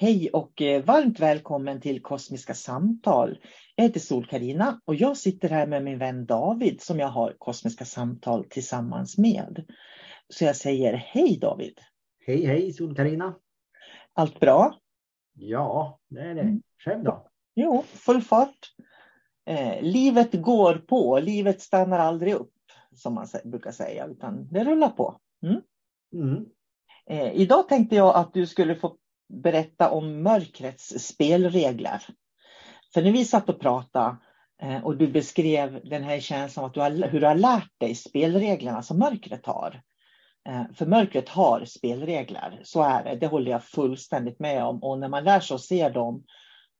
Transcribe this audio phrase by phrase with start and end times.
[0.00, 3.38] Hej och eh, varmt välkommen till Kosmiska samtal.
[3.76, 7.34] Jag heter sol karina och jag sitter här med min vän David som jag har
[7.38, 9.64] Kosmiska samtal tillsammans med.
[10.28, 11.80] Så jag säger hej David.
[12.26, 13.34] Hej hej sol karina
[14.12, 14.74] Allt bra?
[15.34, 16.60] Ja, det är det.
[16.84, 17.26] Själv då?
[17.54, 18.74] Jo, full fart.
[19.46, 22.54] Eh, livet går på, livet stannar aldrig upp
[22.94, 25.20] som man brukar säga utan det rullar på.
[25.42, 25.60] Mm?
[26.12, 26.46] Mm.
[27.06, 28.96] Eh, idag tänkte jag att du skulle få
[29.30, 32.02] berätta om mörkrets spelregler.
[32.94, 34.16] För när vi satt och pratade
[34.62, 37.94] eh, och du beskrev den här känslan att du har, hur du har lärt dig
[37.94, 39.82] spelreglerna som mörkret har.
[40.48, 43.16] Eh, för mörkret har spelregler, så är det.
[43.16, 44.82] Det håller jag fullständigt med om.
[44.82, 46.24] Och när man lär sig att se dem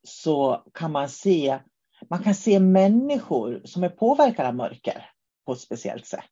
[0.02, 1.58] så kan man se,
[2.10, 5.10] man kan se människor som är påverkade av mörker
[5.46, 6.24] på ett speciellt sätt.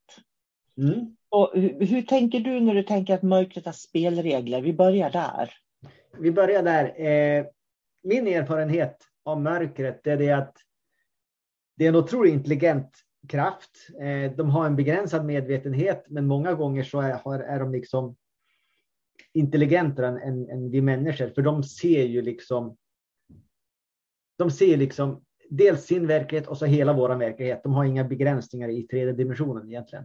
[0.78, 1.16] Mm.
[1.28, 4.62] Och hur, hur, tänker du när du tänker att mörkret har spelregler?
[4.62, 5.52] Vi börjar där
[6.18, 7.00] vi börjar där.
[7.00, 7.46] Eh,
[8.02, 10.56] min erfarenhet av mörkret är det att
[11.76, 12.90] det är en otroligt intelligent
[13.28, 13.70] kraft.
[14.00, 18.16] Eh, de har en begränsad medvetenhet, men många gånger så är, är de liksom
[19.32, 22.76] intelligentare än, än, än vi människor, för de ser ju liksom.
[24.38, 27.62] De ser liksom dels sin verklighet och så hela vår verklighet.
[27.62, 30.04] De har inga begränsningar i tredje dimensionen egentligen.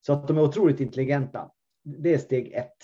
[0.00, 1.50] Så att de är otroligt intelligenta.
[1.82, 2.76] Det är steg ett.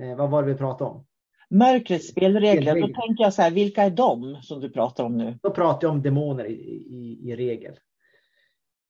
[0.00, 1.06] Eh, vad var det vi pratade om?
[1.52, 5.38] Mörkrets spelregler, då tänker jag så här, vilka är de som du pratar om nu?
[5.42, 7.74] Då pratar jag om demoner i, i, i regel.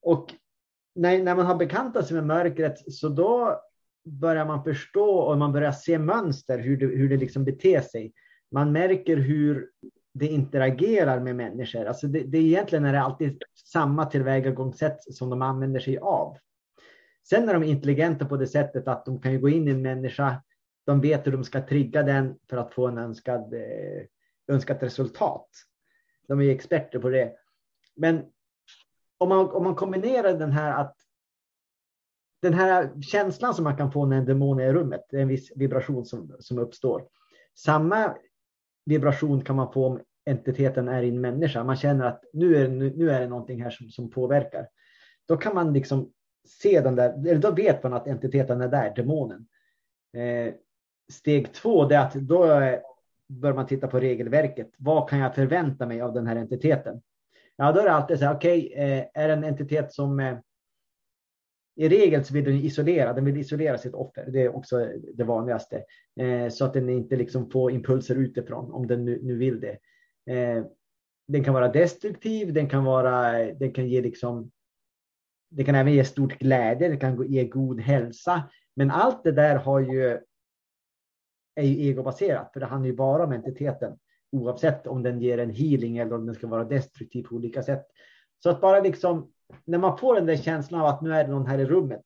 [0.02, 0.34] Och
[0.94, 3.60] när, när man har bekantat sig med mörkret så då
[4.04, 8.12] börjar man förstå och man börjar se mönster hur det, hur det liksom beter sig.
[8.50, 9.70] Man märker hur
[10.14, 11.84] det interagerar med människor.
[11.84, 16.36] Alltså det, det egentligen är det alltid samma tillvägagångssätt som de använder sig av.
[17.28, 20.42] Sen är de intelligenta på det sättet att de kan gå in i en människa
[20.84, 24.02] de vet hur de ska trigga den för att få en önskad, eh,
[24.48, 25.48] önskat resultat.
[26.28, 27.32] De är experter på det.
[27.96, 28.24] Men
[29.18, 30.96] om man, om man kombinerar den här att
[32.42, 35.22] den här känslan som man kan få när en demon är i rummet, det är
[35.22, 37.04] en viss vibration som, som uppstår.
[37.54, 38.16] Samma
[38.84, 41.64] vibration kan man få om entiteten är i en människa.
[41.64, 44.68] Man känner att nu är, nu är det någonting här som, som påverkar.
[45.26, 46.12] Då kan man liksom
[46.44, 49.46] se den där, eller då vet man att entiteten är där, demonen.
[50.12, 50.54] Eh,
[51.10, 52.46] steg två är att då
[53.28, 54.70] bör man titta på regelverket.
[54.76, 57.02] Vad kan jag förvänta mig av den här entiteten?
[57.56, 60.38] Ja, då är det alltid så här, okej, okay, är det en entitet som eh,
[61.76, 64.26] i regel så vill den isolera, den vill isolera sitt offer.
[64.30, 65.84] Det är också det vanligaste.
[66.20, 69.78] Eh, så att den inte liksom får impulser utifrån om den nu, nu vill det.
[70.26, 70.64] Eh,
[71.28, 74.50] den kan vara destruktiv, den kan, vara, den kan ge liksom
[75.52, 78.42] det kan även ge stort glädje, det kan ge god hälsa.
[78.74, 80.18] Men allt det där har ju,
[81.54, 83.98] är ju egobaserat, för det handlar ju bara om entiteten.
[84.32, 87.86] Oavsett om den ger en healing eller om den ska vara destruktiv på olika sätt.
[88.42, 89.32] Så att bara liksom,
[89.64, 92.04] när man får den där känslan av att nu är det någon här i rummet.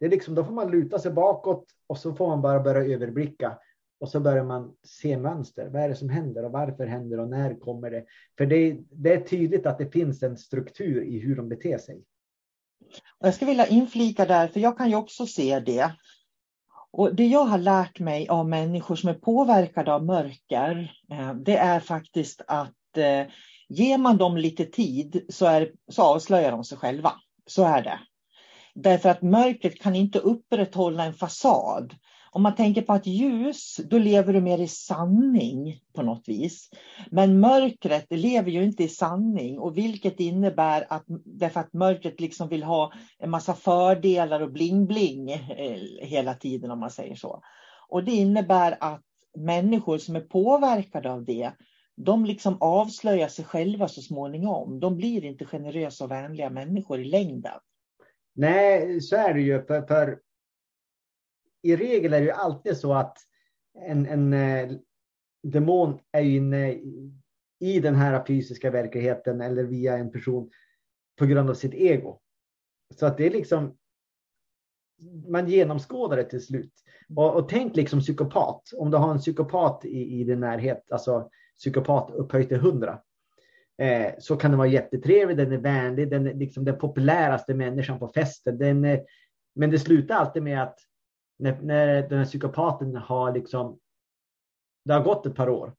[0.00, 2.94] Det är liksom, då får man luta sig bakåt och så får man bara börja
[2.94, 3.58] överblicka.
[4.00, 5.68] Och så börjar man se mönster.
[5.68, 8.04] Vad är det som händer och varför händer det och när kommer det?
[8.38, 12.04] För det, det är tydligt att det finns en struktur i hur de beter sig.
[13.18, 15.92] Jag skulle vilja inflika där, för jag kan ju också se det.
[16.92, 21.56] Och Det jag har lärt mig av människor som är påverkade av mörker, eh, det
[21.56, 23.26] är faktiskt att eh,
[23.68, 27.12] ger man dem lite tid så, är, så avslöjar de sig själva.
[27.46, 28.00] Så är det.
[28.74, 31.94] Därför att mörkret kan inte upprätthålla en fasad.
[32.30, 36.70] Om man tänker på att ljus, då lever du mer i sanning på något vis.
[37.10, 42.48] Men mörkret lever ju inte i sanning och vilket innebär att därför att mörkret liksom
[42.48, 47.42] vill ha en massa fördelar och bling-bling eh, hela tiden om man säger så.
[47.88, 49.02] Och det innebär att
[49.38, 51.52] människor som är påverkade av det,
[51.96, 54.80] de liksom avslöjar sig själva så småningom.
[54.80, 57.58] De blir inte generösa och vänliga människor i längden.
[58.34, 59.62] Nej, så är det ju.
[59.62, 60.18] För, för
[61.62, 63.18] i regel är det ju alltid så att
[63.78, 64.76] en, en eh,
[65.42, 66.80] demon är inne
[67.60, 70.50] i den här fysiska verkligheten eller via en person
[71.18, 72.20] på grund av sitt ego.
[72.94, 73.76] Så att det är liksom
[75.28, 76.72] man genomskådar det till slut.
[77.16, 78.62] Och, och tänk liksom psykopat.
[78.76, 83.00] Om du har en psykopat i, i din närhet, alltså psykopat upphöjt till hundra,
[83.78, 87.98] eh, så kan den vara jättetrevlig, den är vänlig, den är liksom den populäraste människan
[87.98, 88.58] på festen.
[88.58, 89.04] Den, är,
[89.54, 90.78] men det slutar alltid med att
[91.38, 93.78] när, när den här psykopaten har liksom,
[94.84, 95.74] det har gått ett par år,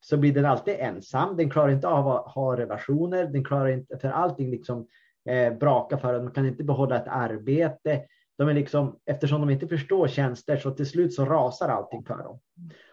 [0.00, 1.36] så blir den alltid ensam.
[1.36, 3.24] Den klarar inte av att ha relationer.
[3.24, 4.86] Den klarar inte, för allting liksom
[5.28, 6.24] eh, brakar för den.
[6.24, 8.04] Man kan inte behålla ett arbete.
[8.38, 12.18] De är liksom, eftersom de inte förstår tjänster så till slut så rasar allting för
[12.18, 12.40] dem.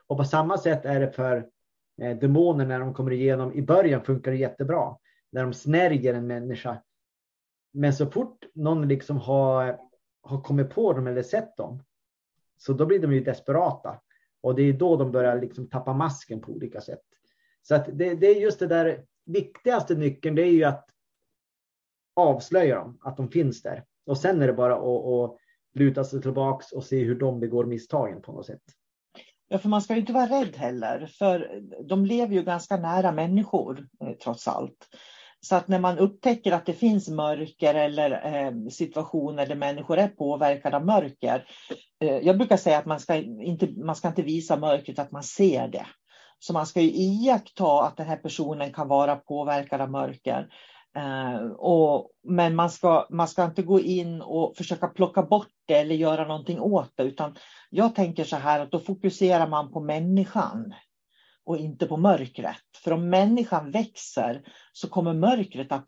[0.07, 1.47] Och på samma sätt är det för
[2.01, 3.53] eh, demoner när de kommer igenom.
[3.53, 4.97] I början funkar det jättebra
[5.31, 6.81] när de snärjer en människa.
[7.73, 9.79] Men så fort någon liksom har,
[10.21, 11.83] har kommit på dem eller sett dem
[12.59, 13.99] så då blir de ju desperata
[14.41, 17.03] och det är då de börjar liksom tappa masken på olika sätt.
[17.61, 20.85] Så att det, det är just det där viktigaste nyckeln, det är ju att
[22.15, 23.83] avslöja dem, att de finns där.
[24.05, 25.37] Och sen är det bara att, att
[25.73, 28.61] luta sig tillbaks och se hur de begår misstagen på något sätt.
[29.47, 33.11] Ja, för man ska ju inte vara rädd heller, för de lever ju ganska nära
[33.11, 34.87] människor eh, trots allt.
[35.41, 40.07] Så att när man upptäcker att det finns mörker eller eh, situationer där människor är
[40.07, 41.45] påverkade av mörker.
[41.99, 45.23] Eh, jag brukar säga att man ska, inte, man ska inte visa mörkret, att man
[45.23, 45.85] ser det.
[46.39, 50.47] Så man ska ju iaktta att den här personen kan vara påverkad av mörker.
[50.97, 55.75] Eh, och, men man ska, man ska inte gå in och försöka plocka bort det
[55.75, 57.03] eller göra någonting åt det.
[57.03, 57.35] Utan
[57.69, 60.73] jag tänker så här att då fokuserar man på människan
[61.45, 62.55] och inte på mörkret.
[62.83, 64.41] För om människan växer
[64.79, 65.79] så kommer mörkret eh,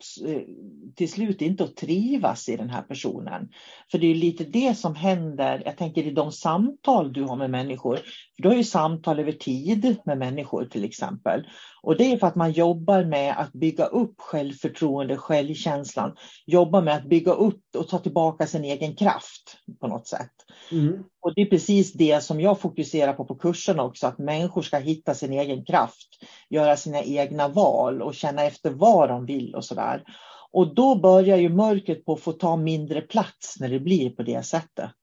[0.95, 3.49] till slut inte att trivas i den här personen.
[3.91, 7.49] För det är lite det som händer, jag tänker i de samtal du har med
[7.49, 7.95] människor.
[8.35, 11.47] För du har ju samtal över tid med människor till exempel.
[11.83, 16.15] Och det är för att man jobbar med att bygga upp självförtroende, självkänslan.
[16.45, 20.31] Jobbar med att bygga upp och ta tillbaka sin egen kraft på något sätt.
[20.71, 21.03] Mm.
[21.21, 24.77] Och det är precis det som jag fokuserar på på kurserna också, att människor ska
[24.77, 26.07] hitta sin egen kraft,
[26.49, 30.03] göra sina egna val och känna efter vad de vill och sådär.
[30.51, 34.23] Och då börjar ju mörkret på att få ta mindre plats när det blir på
[34.23, 34.95] det sättet.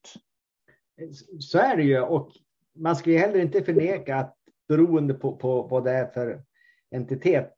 [1.41, 2.31] Så är det ju och
[2.75, 4.35] man ska ju heller inte förneka att
[4.69, 6.43] beroende på, på vad det är för
[6.91, 7.55] entitet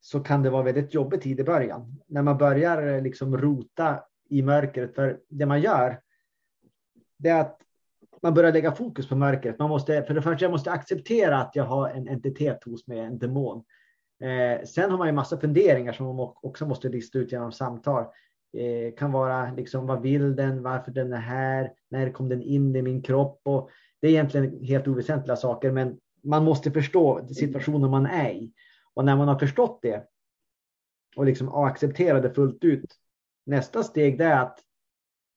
[0.00, 2.02] så kan det vara väldigt jobbigt i början.
[2.06, 4.94] När man börjar eh, liksom rota i mörkret.
[4.94, 6.00] För det man gör
[7.18, 7.58] det är att
[8.22, 9.58] man börjar lägga fokus på mörkret.
[9.58, 12.98] Man måste, för det första, jag måste acceptera att jag har en entitet hos mig,
[12.98, 13.64] en demon.
[14.20, 18.04] Eh, sen har man ju massa funderingar som man också måste lista ut genom samtal.
[18.56, 20.62] Eh, kan vara liksom, vad vill den?
[20.62, 21.72] Varför den är här?
[21.90, 23.40] När kom den in i min kropp?
[23.44, 23.70] Och
[24.00, 28.52] det är egentligen helt oväsentliga saker, men man måste förstå situationen man är i.
[28.94, 30.04] Och när man har förstått det
[31.16, 32.94] och liksom accepterar det fullt ut.
[33.46, 34.58] Nästa steg det är att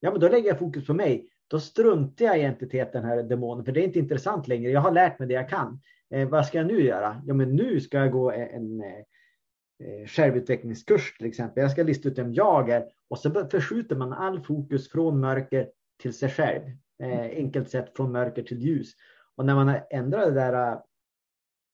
[0.00, 1.28] ja, men då lägger jag fokus på mig.
[1.48, 4.70] Då struntar jag i entiteten här demonen, för det är inte intressant längre.
[4.70, 5.80] Jag har lärt mig det jag kan.
[6.14, 7.22] Eh, vad ska jag nu göra?
[7.26, 11.62] Ja, men nu ska jag gå en, eh, självutvecklingskurs till exempel.
[11.62, 15.70] Jag ska lista ut vem jag är och så förskjuter man all fokus från mörker
[16.02, 16.62] till sig själv.
[17.02, 18.92] Eh, enkelt sett från mörker till ljus.
[19.36, 20.82] Och när man har ändrat det där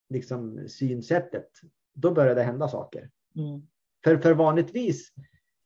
[0.08, 1.48] liksom, synsättet,
[1.94, 3.10] då börjar det hända saker.
[3.36, 3.66] Mm.
[4.04, 5.12] För, för vanligtvis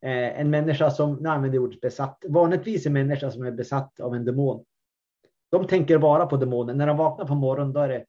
[0.02, 4.00] eh, en människa som, nu använder jag ordet besatt, vanligtvis en människa som är besatt
[4.00, 4.64] av en demon.
[5.50, 6.78] De tänker bara på demonen.
[6.78, 8.04] När de vaknar på morgonen då är det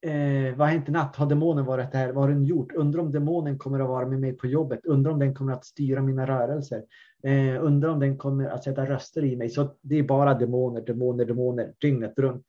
[0.00, 1.16] Eh, vad har hänt i natt?
[1.16, 2.12] Har demonen varit här?
[2.12, 2.72] Vad har den gjort?
[2.72, 4.86] Undrar om demonen kommer att vara med mig på jobbet?
[4.86, 6.82] Undrar om den kommer att styra mina rörelser?
[7.22, 9.50] Eh, undrar om den kommer att sätta röster i mig?
[9.50, 12.46] Så det är bara demoner, demoner, demoner dygnet runt.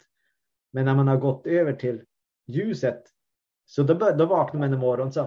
[0.73, 2.01] Men när man har gått över till
[2.47, 3.03] ljuset
[3.65, 5.21] så då, då vaknar man imorgon så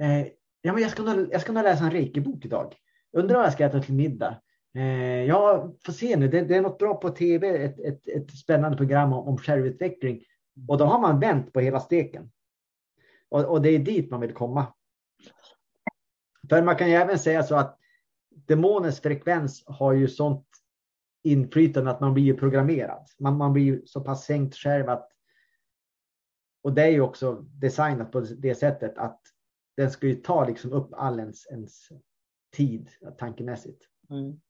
[0.00, 0.26] eh,
[0.62, 2.74] ja, men jag, ska nog, jag ska nog läsa en reikebok idag.
[3.12, 4.40] Undrar vad jag ska äta till middag.
[4.74, 6.28] Eh, ja, får se nu.
[6.28, 10.22] Det, det, är något bra på tv, ett, ett, ett spännande program om, om självutveckling.
[10.68, 12.30] Och då har man vänt på hela steken.
[13.28, 14.74] Och, och det är dit man vill komma.
[16.48, 17.78] För man kan ju även säga så att
[18.30, 20.46] demonens frekvens har ju sånt
[21.22, 23.06] inflytande att man blir programmerad.
[23.18, 25.12] Man, man blir så pass sänkt själv att
[26.62, 29.20] och det är ju också designat på det sättet att
[29.76, 31.88] den ska ju ta liksom upp all ens, ens
[32.56, 33.82] tid tankemässigt.
[34.10, 34.40] Mm.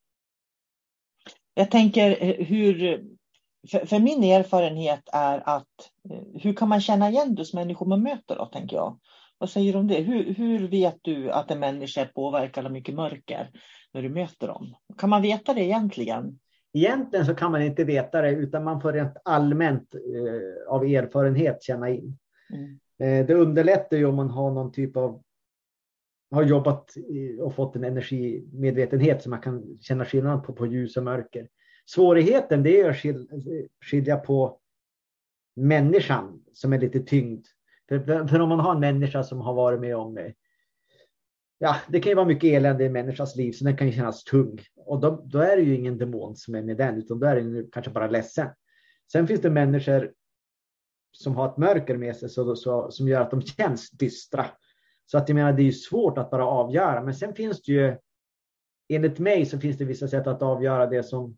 [1.55, 3.05] Jag tänker eh, hur,
[3.71, 8.03] för, för, min erfarenhet är att eh, hur kan man känna igen just människor man
[8.03, 8.99] möter då, tänker jag.
[9.39, 10.01] Vad säger du om det?
[10.01, 13.51] Hur, hur vet du att en människa är påverkad av mycket mörker
[13.93, 14.75] när du möter dem?
[14.99, 16.39] Kan man veta det egentligen?
[16.73, 21.63] Egentligen så kan man inte veta det utan man får rent allmänt eh, av erfarenhet
[21.63, 22.19] känna in.
[22.53, 22.79] Mm.
[22.99, 25.23] Eh, det underlättar ju om man har någon typ av
[26.31, 26.95] har jobbat
[27.41, 31.49] och fått en energimedvetenhet så man kan känna skillnad på, på ljus och mörker.
[31.87, 32.97] Svårigheten det är att
[33.85, 34.61] skilja på
[35.57, 37.47] människan som är lite tyngd.
[37.88, 40.35] För, för om man har en människa som har varit med om det,
[41.59, 43.93] ja, det kan ju vara mycket elände i en människas liv så den kan ju
[43.93, 44.61] kännas tung.
[44.76, 47.37] Och då, då är det ju ingen demon som är med den utan då är
[47.37, 48.49] den kanske bara ledsen.
[49.12, 50.12] Sen finns det människor
[51.12, 54.47] som har ett mörker med sig så, så, som gör att de känns dystra.
[55.07, 57.02] Så att jag menar, det är ju svårt att bara avgöra.
[57.02, 57.97] Men sen finns det ju,
[58.88, 61.37] enligt mig så finns det vissa sätt att avgöra det som,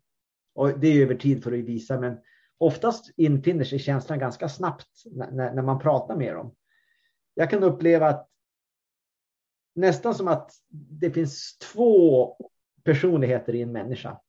[0.59, 2.17] och det är över tid för att visa, men
[2.57, 6.55] oftast infinner sig känslan ganska snabbt när, när man pratar med dem.
[7.33, 8.29] Jag kan uppleva att
[9.75, 12.35] nästan som att det finns två
[12.83, 14.19] personligheter i en människa.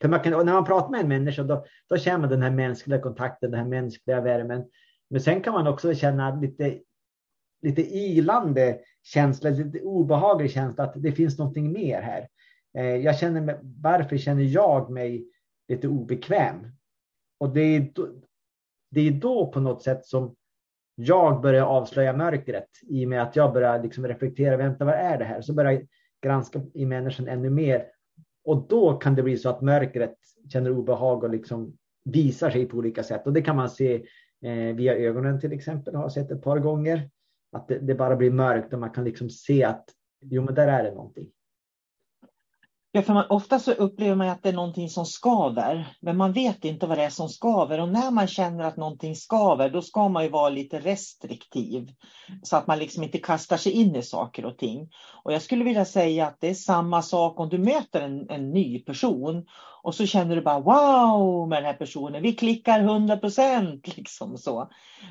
[0.00, 2.50] För man kan, när man pratar med en människa då, då känner man den här
[2.50, 4.64] mänskliga kontakten, den här mänskliga värmen.
[5.08, 6.78] Men sen kan man också känna lite,
[7.62, 12.28] lite ilande känsla, lite obehaglig känsla att det finns någonting mer här.
[12.78, 15.26] Eh, jag känner mig, varför känner jag mig
[15.70, 16.66] lite obekväm?
[17.40, 18.08] Och det är, då,
[18.90, 20.34] det är då på något sätt som
[20.94, 25.18] jag börjar avslöja mörkret i och med att jag börjar liksom reflektera, vänta vad är
[25.18, 25.40] det här?
[25.40, 25.86] Så börjar jag
[26.22, 27.86] granska i människan ännu mer.
[28.44, 30.16] Och då kan det bli så att mörkret
[30.52, 33.26] känner obehag och liksom visar sig på olika sätt.
[33.26, 33.94] Och det kan man se
[34.44, 37.10] eh, via ögonen till exempel, har jag sett ett par gånger.
[37.52, 39.84] Att det, det, bara blir mörkt och man kan liksom se att
[40.20, 41.30] jo, men där är det någonting.
[42.92, 46.32] Ja, för man, ofta så upplever man att det är någonting som skaver, men man
[46.32, 47.80] vet inte vad det är som skaver.
[47.80, 51.88] Och när man känner att någonting skaver, då ska man ju vara lite restriktiv.
[52.42, 54.90] Så att man liksom inte kastar sig in i saker och ting.
[55.24, 58.50] Och jag skulle vilja säga att det är samma sak om du möter en, en
[58.50, 59.46] ny person
[59.82, 63.96] och så känner du bara wow med den här personen, vi klickar 100 procent.
[63.96, 64.38] Liksom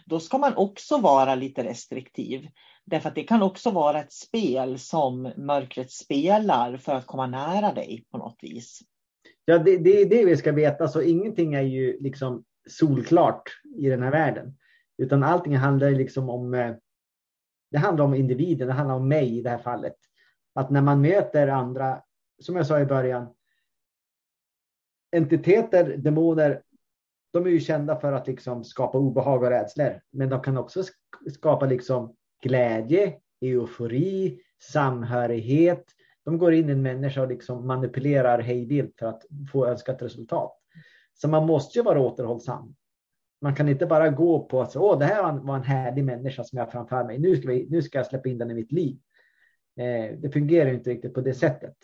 [0.06, 2.48] Då ska man också vara lite restriktiv.
[2.86, 7.74] Därför att det kan också vara ett spel som mörkret spelar för att komma nära
[7.74, 8.80] dig på något vis.
[9.46, 10.88] Ja, det, det är det vi ska veta.
[10.88, 13.44] Så ingenting är ju liksom solklart
[13.78, 14.58] i den här världen.
[14.98, 16.76] Utan allting handlar liksom om eh,
[17.72, 19.96] det handlar om individen, det handlar om mig i det här fallet.
[20.56, 22.02] Att när man möter andra,
[22.42, 23.28] som jag sa i början,
[25.12, 26.62] entiteter, demoner,
[27.34, 30.02] de är ju kända för att liksom skapa obehag och rädslor.
[30.12, 30.84] Men de kan också
[31.34, 35.86] skapa liksom glädje, eufori, samhörighet.
[36.26, 40.56] De går in i en människa och liksom manipulerar hejvilt för att få önskat resultat.
[41.14, 42.76] Så man måste ju vara återhållsam.
[43.42, 46.58] Man kan inte bara gå på att Åh, det här var en härlig människa som
[46.58, 47.20] jag har framför mig.
[47.20, 49.00] Nu ska, vi, nu ska jag släppa in den i mitt liv.
[49.78, 51.76] Eh, det fungerar inte riktigt på det sättet.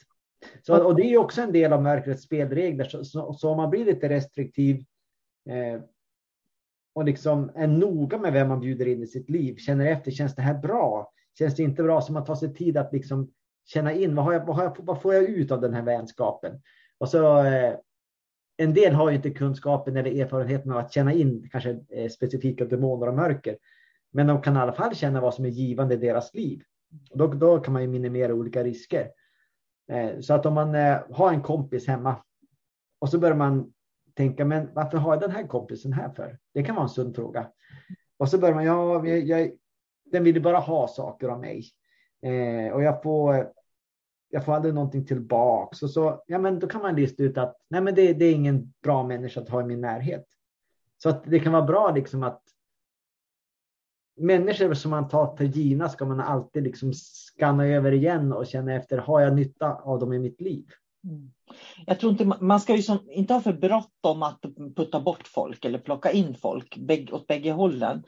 [0.61, 2.85] Så, och det är också en del av mörkrets spelregler.
[2.85, 4.85] Så, så, så om man blir lite restriktiv
[5.49, 5.81] eh,
[6.93, 10.35] och liksom är noga med vem man bjuder in i sitt liv, känner efter, känns
[10.35, 11.11] det här bra?
[11.37, 13.31] känns det inte bra som att ta sig tid att liksom
[13.65, 16.61] känna in vad, jag, vad, jag, vad får jag ut av den här vänskapen?
[16.97, 17.75] Och så, eh,
[18.57, 22.65] en del har ju inte kunskapen eller erfarenheten av att känna in kanske eh, specifika
[22.65, 23.57] demoner och mörker.
[24.11, 26.61] Men de kan i alla fall känna vad som är givande i deras liv.
[27.13, 29.09] Då, då kan man ju minimera olika risker.
[29.87, 32.15] Eh, så att om man eh, har en kompis hemma
[32.99, 33.73] och så börjar man
[34.13, 36.37] tänka, men varför har jag den här kompisen här för?
[36.53, 37.47] Det kan vara en sund fråga.
[38.17, 39.51] Och så börjar man, ja, jag, jag,
[40.11, 41.63] den vill ju bara ha saker av mig.
[42.21, 43.51] Eh, och jag får,
[44.29, 45.83] jag får aldrig någonting tillbaks.
[45.83, 48.33] Och så, ja, men då kan man lista ut att nej, men det, det är
[48.33, 50.25] ingen bra människa att ha i min närhet.
[50.97, 52.41] Så att det kan vara bra liksom att
[54.17, 58.73] människor som man tar för givna ska man alltid liksom skanna över igen och känna
[58.73, 60.65] efter, har jag nytta av dem i mitt liv?
[61.03, 61.31] Mm.
[61.85, 64.41] Jag tror inte man ska ju som, inte ha för bråttom att
[64.75, 66.77] putta bort folk eller plocka in folk
[67.11, 68.03] åt bägge hållen.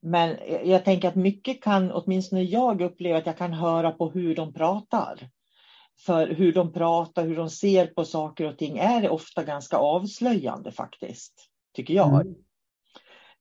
[0.00, 4.34] Men jag tänker att mycket kan, åtminstone jag upplever att jag kan höra på hur
[4.34, 5.28] de pratar.
[6.06, 10.72] För hur de pratar, hur de ser på saker och ting är ofta ganska avslöjande
[10.72, 12.20] faktiskt, tycker jag.
[12.20, 12.34] Mm.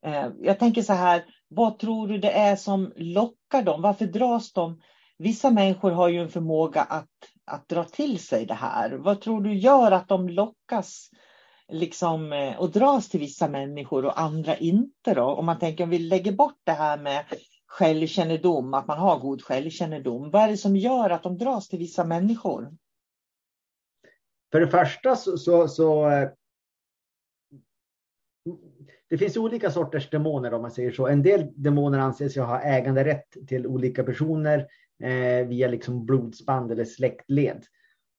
[0.06, 3.82] Eh, jag tänker så här, vad tror du det är som lockar dem?
[3.82, 4.82] Varför dras de?
[5.18, 7.10] Vissa människor har ju en förmåga att,
[7.46, 8.92] att dra till sig det här.
[8.92, 11.10] Vad tror du gör att de lockas
[11.68, 15.13] liksom, eh, och dras till vissa människor och andra inte?
[15.13, 15.24] Då?
[15.24, 17.25] Om man tänker om vi lägger bort det här med
[17.68, 20.32] självkännedom, att man har god självkännedom.
[20.32, 22.74] Vad är det som gör att de dras till vissa människor?
[24.51, 26.30] För det första så, så, så eh,
[29.10, 31.08] det finns olika sorters demoner om man säger så.
[31.08, 34.68] En del demoner anses ju ha äganderätt till olika personer
[35.04, 37.64] eh, via liksom blodsband eller släktled.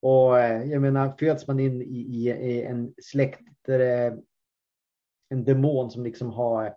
[0.01, 4.17] Och eh, jag menar, föds man in i, i, i en släkt där
[5.29, 6.75] en demon som liksom har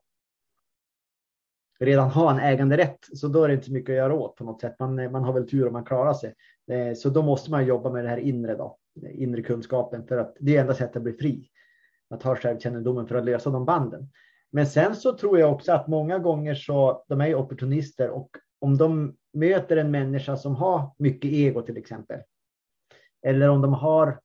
[1.81, 4.45] redan har en äganderätt, så då är det inte så mycket att göra åt på
[4.45, 4.77] något sätt.
[4.79, 6.35] Man, man har väl tur om man klarar sig.
[6.71, 8.79] Eh, så då måste man jobba med det här inre då,
[9.11, 11.49] inre kunskapen för att det är enda sättet att bli fri
[12.13, 14.09] att ha självkännedomen för att lösa de banden.
[14.51, 18.31] Men sen så tror jag också att många gånger så, de är ju opportunister och
[18.61, 22.21] om de möter en människa som har mycket ego till exempel,
[23.27, 24.21] eller om de har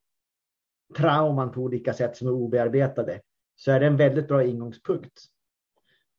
[0.97, 3.21] trauman på olika sätt som är obearbetade,
[3.55, 5.23] så är det en väldigt bra ingångspunkt.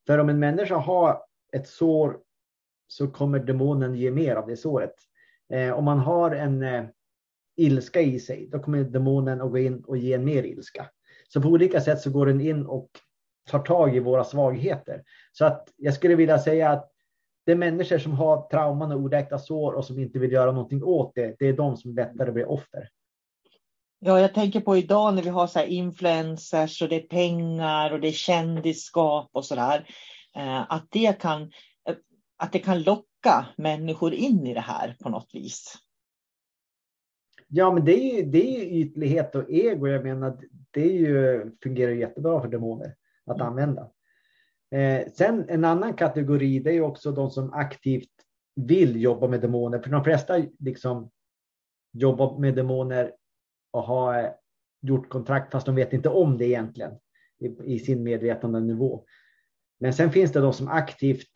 [0.07, 2.19] För om en människa har ett sår
[2.87, 4.95] så kommer demonen ge mer av det såret.
[5.53, 6.85] Eh, om man har en eh,
[7.55, 10.89] ilska i sig, då kommer demonen att gå in och ge mer ilska.
[11.33, 12.89] Så på olika sätt så går den in och
[13.49, 15.03] tar tag i våra svagheter.
[15.31, 16.91] Så att jag skulle vilja säga att
[17.45, 20.83] det är människor som har trauman och oläkta sår och som inte vill göra någonting
[20.83, 21.35] åt det.
[21.39, 22.89] Det är de som lättare blir offer.
[23.99, 27.99] Ja, jag tänker på idag när vi har så influencers och det är pengar och
[27.99, 29.87] det är kändisskap och så där.
[30.35, 31.95] Eh, att det kan, eh,
[32.37, 35.75] att det kan locka människor in i det här på något vis.
[37.47, 39.87] Ja, men det är ju, det är ju ytlighet och ego.
[39.87, 40.37] Jag menar,
[40.71, 43.47] det är ju, fungerar jättebra för demoner att mm.
[43.47, 43.91] använda.
[44.71, 48.11] Eh, sen en annan kategori, det är också de som aktivt
[48.55, 49.79] vill jobba med demoner.
[49.79, 51.11] För de flesta liksom
[51.93, 53.13] jobbar med demoner
[53.71, 54.29] och har eh,
[54.81, 56.91] gjort kontrakt fast de vet inte om det egentligen
[57.39, 59.05] i, i sin medvetande nivå.
[59.79, 61.29] Men sen finns det de som aktivt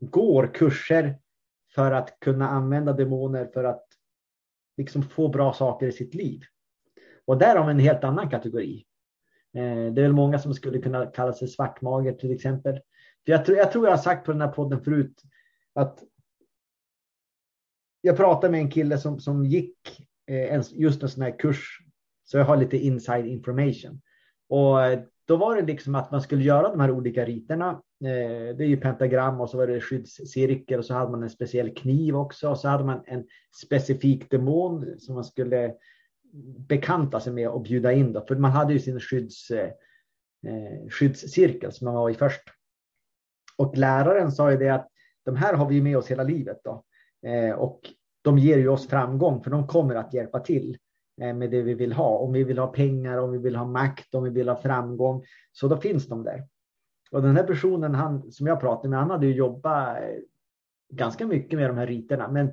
[0.00, 1.18] går kurser
[1.74, 3.86] för att kunna använda demoner för att
[4.76, 6.40] liksom få bra saker i sitt liv.
[7.26, 8.84] Och där har vi en helt annan kategori.
[9.56, 12.74] Eh, det är väl många som skulle kunna kalla sig svartmager till exempel.
[13.24, 15.22] För jag, tror, jag tror jag har sagt på den här podden förut
[15.74, 16.02] att
[18.00, 19.78] jag pratade med en kille som, som gick
[20.26, 21.78] eh, just en sån här kurs,
[22.24, 24.00] så jag har lite inside information.
[24.48, 27.82] Och eh, då var det liksom att man skulle göra de här olika riterna.
[28.00, 31.74] Det är ju pentagram och så var det skyddscirkel och så hade man en speciell
[31.74, 33.24] kniv också och så hade man en
[33.64, 35.74] specifik demon som man skulle
[36.68, 38.12] bekanta sig med och bjuda in.
[38.12, 38.20] Då.
[38.20, 39.70] För man hade ju sin skydds, eh,
[40.46, 42.42] eh, skyddscirkel som man var i först.
[43.58, 44.88] Och läraren sa ju det att
[45.24, 46.60] de här har vi med oss hela livet.
[46.64, 46.84] Då.
[47.26, 47.80] Eh, och
[48.22, 50.78] de ger ju oss framgång för de kommer att hjälpa till
[51.20, 52.18] eh, med det vi vill ha.
[52.18, 55.24] Om vi vill ha pengar, om vi vill ha makt, om vi vill ha framgång.
[55.52, 56.46] Så då finns de där.
[57.10, 60.02] Och den här personen han, som jag pratade med, han hade ju jobbat eh,
[60.92, 62.28] ganska mycket med de här riterna.
[62.28, 62.52] Men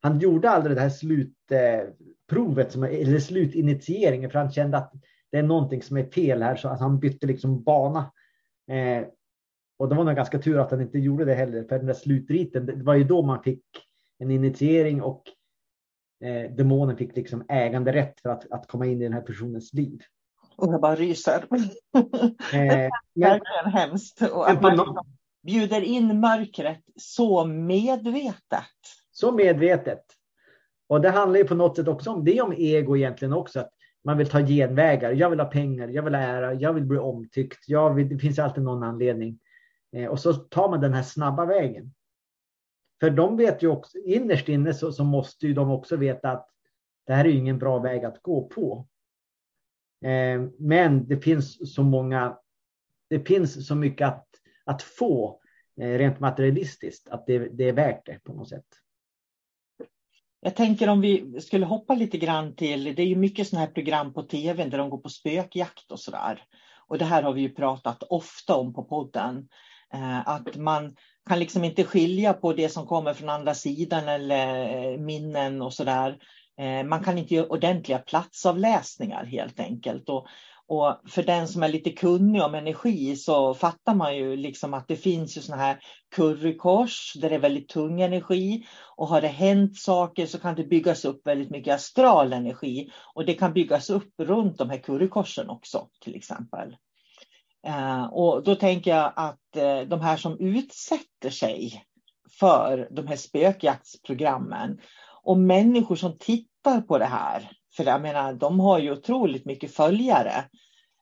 [0.00, 1.36] han gjorde aldrig det här slut...
[1.50, 1.88] Eh,
[2.34, 4.92] slutprovet, som, eller slutinitieringen, för han kände att
[5.32, 8.12] det är någonting som är fel här, så att han bytte liksom bana.
[8.70, 9.06] Eh,
[9.78, 11.94] och det var nog ganska tur att han inte gjorde det heller, för den där
[11.94, 13.64] slutriten, det var ju då man fick
[14.18, 15.22] en initiering och
[16.24, 20.00] eh, demonen fick liksom äganderätt för att, att komma in i den här personens liv.
[20.56, 21.44] Och jag bara ryser.
[22.52, 24.22] Eh, verkligen hemskt.
[24.22, 25.04] Och men på, no
[25.42, 28.64] bjuder in mörkret så medvetet.
[29.12, 30.04] Så medvetet.
[30.86, 33.60] Och det handlar ju på något sätt också om det om ego egentligen också.
[33.60, 33.70] Att
[34.04, 35.12] man vill ta genvägar.
[35.12, 37.68] Jag vill ha pengar, jag vill ha ära, jag vill bli omtyckt.
[37.68, 39.38] Jag vill, det finns alltid någon anledning.
[39.96, 41.94] Eh, och så tar man den här snabba vägen.
[43.00, 46.48] För de vet ju också, innerst inne så, så måste ju de också veta att
[47.06, 48.86] det här är ingen bra väg att gå på.
[50.04, 52.38] Eh, men det finns så många,
[53.10, 54.26] det finns så mycket att,
[54.64, 55.40] att få
[55.80, 58.66] eh, rent materialistiskt att det, det är värt det på något sätt.
[60.44, 63.72] Jag tänker om vi skulle hoppa lite grann till, det är ju mycket sådana här
[63.72, 66.42] program på tv där de går på spökjakt och sådär.
[66.88, 69.48] Och det här har vi ju pratat ofta om på podden.
[69.94, 70.96] Eh, att man
[71.28, 75.72] kan liksom inte skilja på det som kommer från andra sidan eller eh, minnen och
[75.72, 76.18] sådär.
[76.60, 80.08] Eh, man kan inte göra ordentliga platsavläsningar helt enkelt.
[80.08, 80.26] Och,
[80.68, 84.88] och för den som är lite kunnig om energi så fattar man ju liksom att
[84.88, 85.78] det finns ju såna här
[86.16, 88.66] currykors där det är väldigt tung energi.
[88.96, 92.90] Och har det hänt saker så kan det byggas upp väldigt mycket astral energi.
[93.14, 96.76] Och det kan byggas upp runt de här currykorsen också till exempel.
[97.66, 101.84] Eh, och då tänker jag att eh, de här som utsätter sig
[102.38, 104.80] för de här spökjaktsprogrammen
[105.22, 109.74] och människor som tittar på det här, för jag menar, de har ju otroligt mycket
[109.74, 110.44] följare.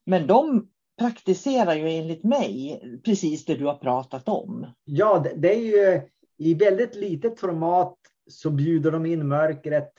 [0.07, 4.67] Men de praktiserar ju enligt mig precis det du har pratat om.
[4.85, 6.09] Ja, det är ju
[6.39, 7.99] i väldigt litet format
[8.31, 9.93] så bjuder de in mörkret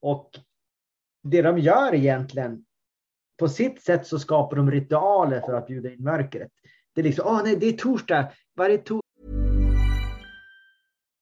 [0.00, 0.30] och
[1.22, 2.64] det de gör egentligen
[3.38, 6.50] på sitt sätt så skapar de ritualer för att bjuda in mörkret.
[6.94, 8.32] Det är liksom, åh oh, nej, det är torsdag.
[8.56, 9.01] Varje torsdag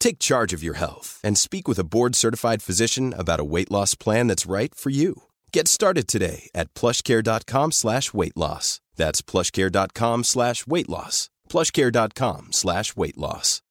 [0.00, 3.94] Take charge of your health and speak with a board-certified physician about a weight loss
[3.94, 5.14] plan that's right for you.
[5.52, 8.80] Get started today at plushcare.com slash weight loss.
[8.96, 11.30] That's plushcare.com slash weight loss.
[11.48, 13.62] plushcare.com slash weight loss.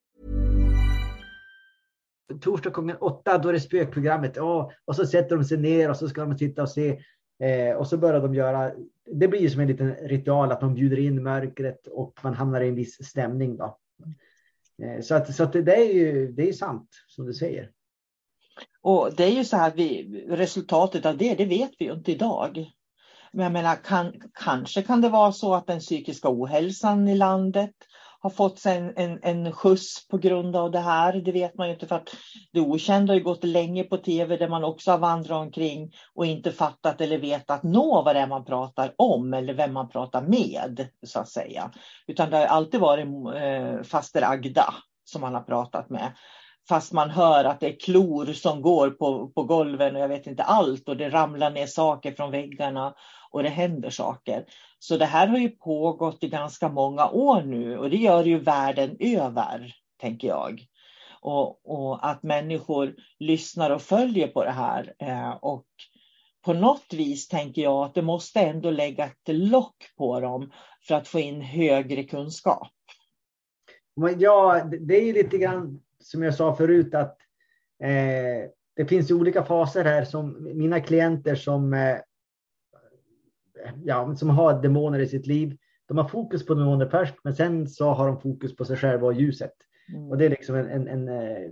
[2.42, 4.38] Torsdag klockan åtta, då är det spökprogrammet.
[4.38, 7.00] Oh, och så sätter de sig ner och så ska de sitta och se.
[7.44, 8.72] Eh, och så börjar de göra,
[9.12, 12.62] det blir ju som en liten ritual att de bjuder in mörkret och man hamnar
[12.62, 13.58] i en viss stämning.
[13.58, 13.78] Då.
[14.84, 17.72] Eh, så att, så att det är ju det är sant som du säger.
[18.82, 22.12] Och det är ju så här, vi, resultatet av det, det vet vi ju inte
[22.12, 22.72] idag.
[23.34, 27.72] Men jag menar, kan, kanske kan det vara så att den psykiska ohälsan i landet
[28.22, 31.14] har fått sig en, en, en skjuts på grund av det här.
[31.14, 32.10] Det vet man ju inte för att
[32.54, 36.26] det okända har ju gått länge på tv där man också har vandrat omkring och
[36.26, 40.22] inte fattat eller vetat nå vad det är man pratar om eller vem man pratar
[40.22, 41.72] med så att säga.
[42.08, 46.12] Utan det har alltid varit eh, faster Agda som man har pratat med
[46.70, 50.28] fast man hör att det är klor som går på, på golven och jag vet
[50.28, 52.94] inte allt och det ramlar ner saker från väggarna
[53.32, 54.46] och det händer saker.
[54.80, 58.40] Så det här har ju pågått i ganska många år nu och det gör ju
[58.40, 60.66] världen över, tänker jag.
[61.22, 64.94] Och, och att människor lyssnar och följer på det här.
[65.00, 65.66] Eh, och
[66.46, 70.52] på något vis tänker jag att det måste ändå lägga ett lock på dem
[70.88, 72.68] för att få in högre kunskap.
[74.18, 77.18] Ja, det är lite grann som jag sa förut att
[77.84, 81.98] eh, det finns olika faser här som mina klienter som, eh,
[83.84, 85.58] ja, som har demoner i sitt liv.
[85.88, 89.08] De har fokus på demoner först, men sen så har de fokus på sig själva
[89.08, 89.54] och ljuset.
[89.94, 90.10] Mm.
[90.10, 91.52] Och det är liksom en, en, en, eh,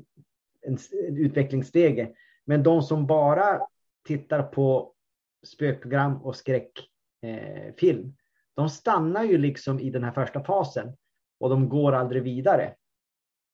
[0.61, 2.09] en, en utvecklingsstege.
[2.45, 3.61] Men de som bara
[4.05, 4.93] tittar på
[5.45, 8.11] spökprogram och skräckfilm, eh,
[8.55, 10.95] de stannar ju liksom i den här första fasen
[11.39, 12.73] och de går aldrig vidare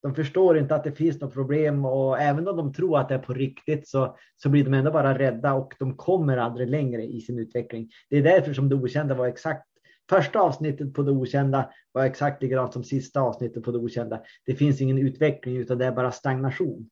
[0.03, 3.15] de förstår inte att det finns något problem och även om de tror att det
[3.15, 7.03] är på riktigt så, så blir de ändå bara rädda och de kommer aldrig längre
[7.03, 7.89] i sin utveckling.
[8.09, 9.67] Det är därför som det okända var exakt
[10.09, 14.21] Första avsnittet på det okända var exakt likadant som sista avsnittet på det okända.
[14.45, 16.89] Det finns ingen utveckling utan det är bara stagnation.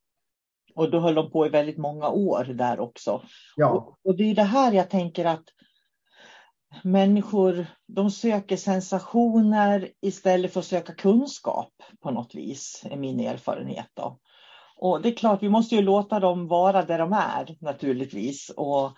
[0.76, 3.22] Och då höll de på i väldigt många år där också.
[3.56, 3.70] Ja.
[3.70, 5.44] Och, och det är det här jag tänker att
[6.84, 13.90] människor de söker sensationer istället för att söka kunskap på något vis, är min erfarenhet.
[13.94, 14.20] Då.
[14.78, 18.50] Och det är klart, vi måste ju låta dem vara där de är naturligtvis.
[18.50, 18.92] Och,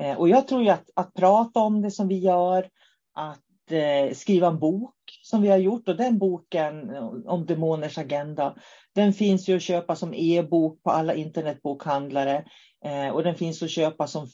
[0.00, 2.68] eh, och jag tror ju att, att prata om det som vi gör,
[3.14, 4.94] att eh, skriva en bok
[5.28, 6.90] som vi har gjort och den boken
[7.26, 8.54] om demoners agenda,
[8.94, 12.44] den finns ju att köpa som e-bok på alla internetbokhandlare.
[12.84, 14.26] Eh, och den finns att köpa som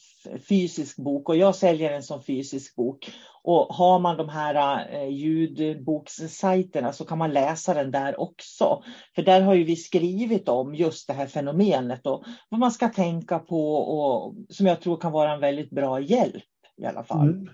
[0.49, 3.11] fysisk bok och jag säljer den som fysisk bok.
[3.43, 8.83] Och har man de här eh, ljudbokssajterna så kan man läsa den där också.
[9.15, 12.89] För där har ju vi skrivit om just det här fenomenet och vad man ska
[12.89, 16.43] tänka på och som jag tror kan vara en väldigt bra hjälp
[16.81, 17.29] i alla fall.
[17.29, 17.49] Mm.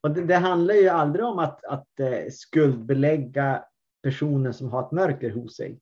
[0.00, 3.64] Och det, det, handlar ju aldrig om att, att eh, skuldbelägga
[4.02, 5.80] personen som har ett mörker hos sig.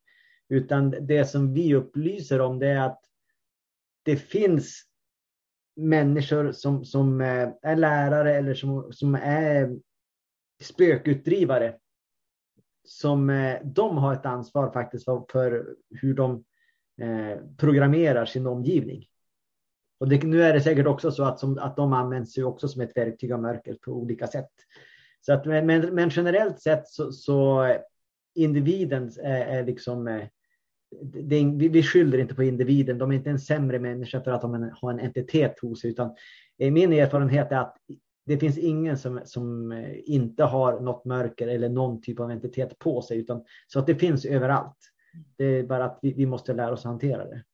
[0.48, 3.00] Utan det som vi upplyser om det är att
[4.02, 4.82] det finns
[5.76, 9.76] människor som, som eh, är lärare eller som, som är
[10.62, 11.76] spökutdrivare.
[12.84, 16.44] Som eh, de har ett ansvar faktiskt för, för hur de
[17.00, 19.08] eh, programmerar sin omgivning.
[19.98, 22.68] Och det, nu är det säkert också så att, som, att de används ju också
[22.68, 24.50] som ett verktyg av mörker på olika sätt.
[25.20, 27.66] Så att, men, men generellt sett så, så
[28.34, 30.24] individen är, är liksom eh,
[31.02, 32.98] det, vi, vi skyller inte på individen.
[32.98, 35.90] De är inte en sämre människa för att de har en entitet hos sig.
[35.90, 36.14] Utan
[36.58, 37.76] eh, min erfarenhet är att
[38.26, 42.78] det finns ingen som, som eh, inte har något mörker eller någon typ av entitet
[42.78, 43.18] på sig.
[43.18, 44.78] Utan, så att det finns överallt.
[45.36, 47.44] Det är bara att vi, vi måste lära oss att hantera det.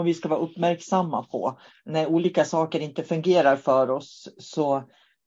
[0.00, 4.82] Och vi ska vara uppmärksamma på när olika saker inte fungerar för oss så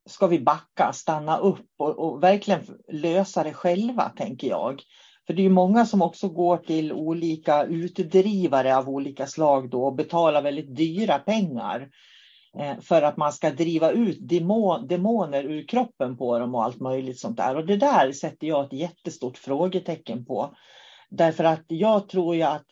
[0.09, 4.81] ska vi backa, stanna upp och, och verkligen lösa det själva, tänker jag.
[5.27, 9.85] För det är ju många som också går till olika utdrivare av olika slag då
[9.85, 11.89] och betalar väldigt dyra pengar
[12.59, 14.17] eh, för att man ska driva ut
[14.87, 17.55] demoner ur kroppen på dem och allt möjligt sånt där.
[17.55, 20.55] Och det där sätter jag ett jättestort frågetecken på.
[21.09, 22.65] Därför att jag tror ju att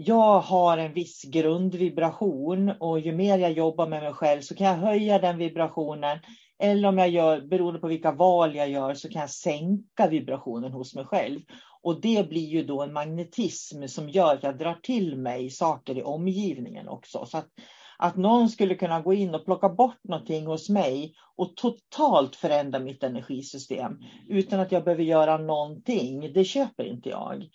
[0.00, 4.66] jag har en viss grundvibration och ju mer jag jobbar med mig själv så kan
[4.66, 6.18] jag höja den vibrationen.
[6.58, 10.72] Eller om jag gör, beroende på vilka val jag gör, så kan jag sänka vibrationen
[10.72, 11.40] hos mig själv.
[11.82, 15.98] Och det blir ju då en magnetism som gör att jag drar till mig saker
[15.98, 17.26] i omgivningen också.
[17.26, 17.48] Så att,
[17.98, 22.78] att någon skulle kunna gå in och plocka bort någonting hos mig och totalt förändra
[22.78, 23.92] mitt energisystem
[24.28, 27.48] utan att jag behöver göra någonting, det köper inte jag.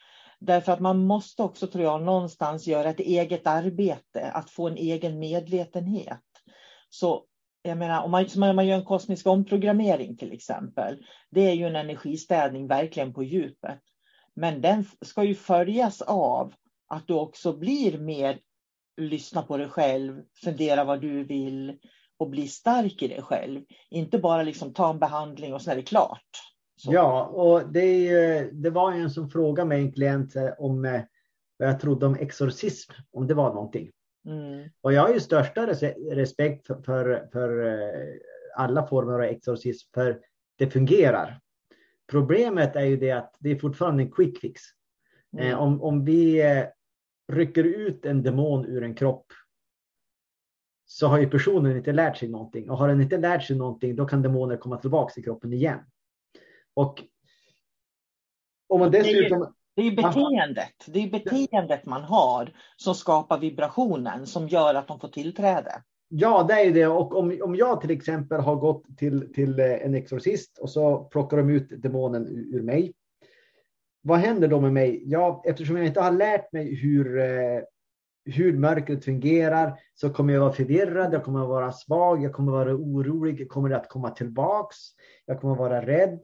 [0.45, 4.77] Därför att man måste också, tror jag, någonstans göra ett eget arbete, att få en
[4.77, 6.21] egen medvetenhet.
[6.89, 7.25] Så
[7.61, 11.67] jag menar, om man, om man gör en kosmisk omprogrammering till exempel, det är ju
[11.67, 13.79] en energistädning verkligen på djupet.
[14.35, 16.53] Men den ska ju följas av
[16.87, 18.39] att du också blir mer
[18.97, 21.77] lyssna på dig själv, fundera vad du vill
[22.17, 23.61] och bli stark i dig själv.
[23.89, 26.52] Inte bara liksom ta en behandling och sen är det klart.
[26.83, 26.93] Så.
[26.93, 31.01] Ja, och det, det var en som frågade mig, en klient, om eh,
[31.57, 33.91] vad jag trodde om exorcism, om det var någonting.
[34.25, 34.69] Mm.
[34.81, 35.67] Och jag har ju största
[36.11, 38.13] respekt för, för, för, eh,
[38.55, 40.19] alla former av exorcism, för
[40.57, 41.39] det fungerar.
[42.11, 44.61] Problemet är ju det att det är fortfarande en quick fix.
[45.33, 45.47] Mm.
[45.47, 46.43] Eh, om, om vi
[47.31, 49.25] rycker ut en demon ur en kropp
[50.85, 52.69] så har ju personen inte lärt sig någonting.
[52.69, 55.79] Och har den inte lärt sig någonting, då kan demoner komma tillbaka i kroppen igen.
[56.73, 57.03] Och
[58.69, 59.53] om man dessutom...
[59.75, 60.73] Det är ju beteendet.
[60.87, 65.83] Det är beteendet man har som skapar vibrationen som gör att de får tillträde.
[66.07, 66.87] Ja, det är det.
[66.87, 71.03] Och om, om jag till exempel har gått till, till eh, en exorcist och så
[71.03, 72.93] plockar de ut demonen ur, ur mig.
[74.01, 75.03] Vad händer då med mig?
[75.05, 77.61] Ja, eftersom jag inte har lärt mig hur, eh,
[78.25, 82.75] hur mörkret fungerar så kommer jag vara förvirrad, jag kommer vara svag, jag kommer vara
[82.75, 84.77] orolig, kommer det att komma tillbaks,
[85.25, 86.19] jag kommer vara rädd.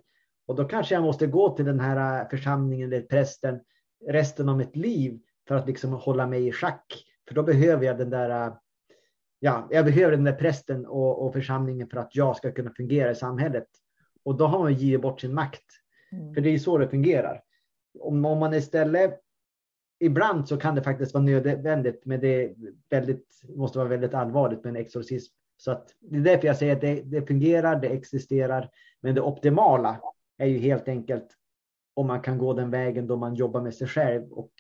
[0.50, 3.60] Och då kanske jag måste gå till den här äh, församlingen eller prästen
[4.08, 7.06] resten av mitt liv för att liksom hålla mig i schack.
[7.28, 8.54] För då behöver jag den där, äh,
[9.40, 13.12] ja, jag behöver den där prästen och, och församlingen för att jag ska kunna fungera
[13.12, 13.68] i samhället.
[14.24, 15.66] Och då har man givit bort sin makt.
[16.12, 16.34] Mm.
[16.34, 17.42] För det är så det fungerar.
[18.00, 19.20] Om, om man istället
[20.00, 22.56] ibland så kan det faktiskt vara nödvändigt, men det
[22.90, 25.34] väldigt, måste vara väldigt allvarligt med en exorcism.
[25.58, 28.70] Så att det är därför jag säger att det, det fungerar, det existerar,
[29.02, 30.00] men det optimala
[30.40, 31.28] är ju helt enkelt
[31.94, 34.52] om man kan gå den vägen då man jobbar med sig själv och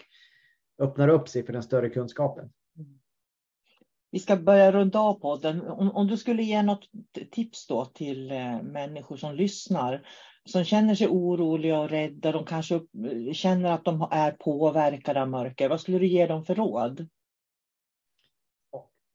[0.82, 2.50] öppnar upp sig för den större kunskapen.
[4.12, 5.62] Vi ska börja runda av podden.
[5.62, 6.89] Om, om du skulle ge något
[7.32, 10.08] tips då till eh, människor som lyssnar,
[10.46, 12.82] som känner sig oroliga och rädda, de kanske
[13.34, 15.70] känner att de är påverkade av mörker.
[15.70, 17.08] Vad skulle du ge dem för råd?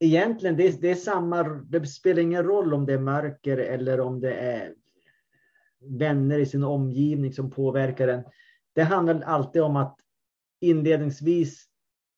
[0.01, 4.21] Egentligen, det, det är samma, det spelar ingen roll om det är mörker eller om
[4.21, 4.75] det är
[5.87, 8.25] vänner i sin omgivning som påverkar en.
[8.75, 9.97] Det handlar alltid om att
[10.61, 11.65] inledningsvis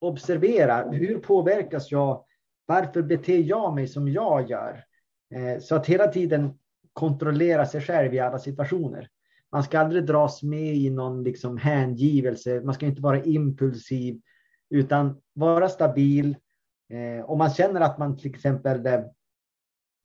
[0.01, 2.25] observera hur påverkas jag?
[2.67, 4.85] Varför beter jag mig som jag gör?
[5.35, 6.59] Eh, så att hela tiden
[6.93, 9.09] kontrollera sig själv i alla situationer.
[9.53, 12.61] Man ska aldrig dras med i någon liksom hängivelse.
[12.65, 14.21] Man ska inte vara impulsiv
[14.71, 16.37] utan vara stabil.
[16.91, 18.87] Eh, om man känner att man till exempel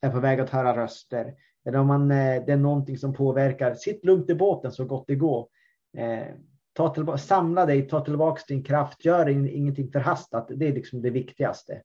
[0.01, 1.33] är på väg att höra röster
[1.65, 5.03] eller om man, eh, det är någonting som påverkar, sitt lugnt i båten så gott
[5.07, 5.47] det går.
[5.97, 6.27] Eh,
[6.73, 10.47] ta tillbaka, samla dig, ta tillbaka din kraft, gör ingenting förhastat.
[10.55, 11.81] Det är liksom det viktigaste.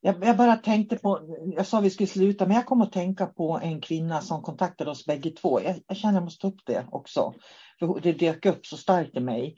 [0.00, 3.26] Jag, jag, bara tänkte på, jag sa vi skulle sluta, men jag kom att tänka
[3.26, 5.60] på en kvinna som kontaktade oss bägge två.
[5.60, 7.34] Jag, jag känner jag måste ta upp det också.
[7.78, 9.56] För det dök upp så starkt i mig.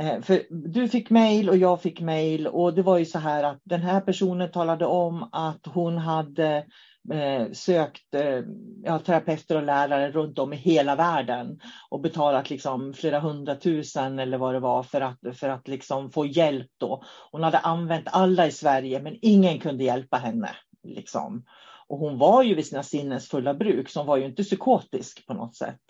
[0.00, 3.44] Eh, för du fick mejl och jag fick mejl och det var ju så här
[3.44, 6.66] att den här personen talade om att hon hade
[7.12, 8.42] eh, sökt eh,
[8.84, 11.60] ja, terapeuter och lärare runt om i hela världen
[11.90, 16.26] och betalat liksom flera hundratusen eller vad det var för att, för att liksom få
[16.26, 16.70] hjälp.
[16.78, 17.02] Då.
[17.32, 20.50] Hon hade använt alla i Sverige men ingen kunde hjälpa henne.
[20.82, 21.44] Liksom.
[21.88, 25.26] Och hon var ju vid sina sinnens fulla bruk, så hon var ju inte psykotisk
[25.26, 25.80] på något sätt.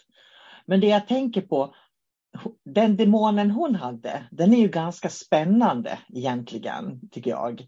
[0.66, 1.74] Men det jag tänker på,
[2.64, 7.66] den demonen hon hade, den är ju ganska spännande egentligen, tycker jag.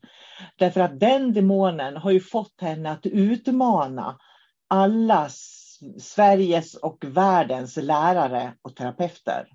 [0.59, 4.19] Därför att den demonen har ju fått henne att utmana
[4.69, 5.29] alla
[5.99, 9.49] Sveriges och världens lärare och terapeuter.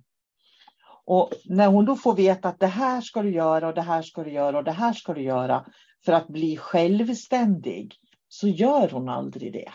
[1.05, 4.01] Och när hon då får veta att det här ska du göra och det här
[4.01, 5.65] ska du göra och det här ska du göra
[6.05, 7.95] för att bli självständig,
[8.27, 9.71] så gör hon aldrig det.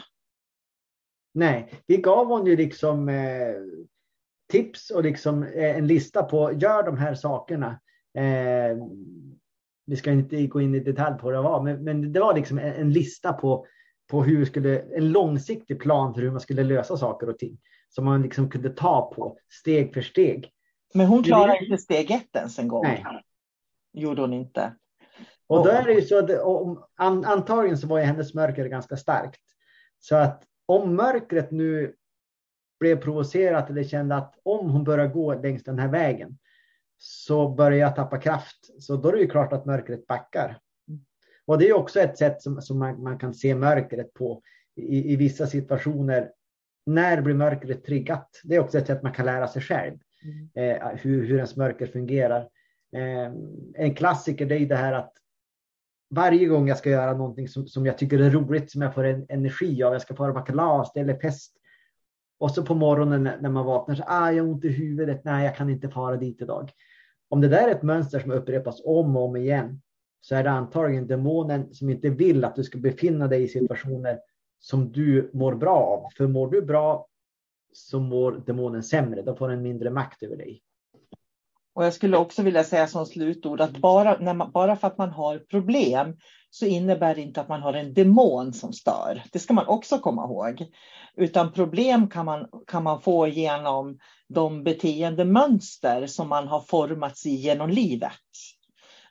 [1.35, 3.55] Nej, det gav hon ju liksom eh,
[4.53, 7.81] tips och liksom eh, en lista på gör de här sakerna.
[8.19, 8.77] Eh,
[9.87, 12.35] vi ska inte gå in i detalj på vad det var, men, men det var
[12.35, 13.67] liksom en, en, lista på,
[14.11, 17.59] på hur skulle, en långsiktig plan för hur man skulle lösa saker och ting.
[17.89, 20.51] Som man liksom kunde ta på steg för steg.
[20.95, 22.83] Men hon klarade inte steg ett ens en gång.
[22.83, 23.05] Nej.
[23.93, 24.75] Gjorde hon inte.
[25.47, 28.97] Och då är det ju så att om, antagligen så var ju hennes mörker ganska
[28.97, 29.41] starkt.
[30.01, 31.95] Så att om mörkret nu
[32.83, 36.39] blev provocerat eller kände att om hon börjar gå längs den här vägen
[36.99, 38.83] så börjar jag tappa kraft.
[38.83, 40.59] Så då är det ju klart att mörkret backar.
[41.47, 44.43] Och det är också ett sätt som, som man, man kan se mörkret på
[44.77, 46.31] i, i, vissa situationer.
[46.87, 48.41] När blir mörkret triggat?
[48.45, 49.99] Det är också ett sätt man kan lära sig själv.
[50.25, 50.81] Mm.
[50.83, 52.41] Eh, hur, hur ens mörker fungerar.
[52.97, 53.33] Eh,
[53.75, 55.13] en klassiker det är det här att
[56.11, 59.05] varje gång jag ska göra någonting som, som jag tycker är roligt, som jag får
[59.05, 61.57] en energi av, jag ska fara på kalas eller fest,
[62.43, 65.25] och så på morgonen när man vaknar så ah, jag har ont i huvudet.
[65.25, 66.71] Nej, jag kan inte fara dit idag.
[67.29, 69.81] Om det där är ett mönster som upprepas om och om igen
[70.21, 74.19] så är det antagligen demonen som inte vill att du ska befinna dig i situationer
[74.59, 76.11] som du mår bra av.
[76.17, 77.07] För mår du bra
[77.73, 79.23] så mår demonen sämre.
[79.23, 80.63] Då får den mindre makt över dig.
[81.75, 84.99] Och jag skulle också vilja säga som slutord att bara, när man, bara för att
[84.99, 86.17] man har problem
[86.51, 89.23] så innebär det inte att man har en demon som stör.
[89.33, 90.67] Det ska man också komma ihåg.
[91.17, 93.99] Utan problem kan man, kan man få genom
[94.29, 98.13] de beteendemönster som man har formats i genom livet.